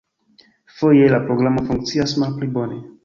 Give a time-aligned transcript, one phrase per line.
[0.77, 2.81] Foje la programo funkcias malpli bone.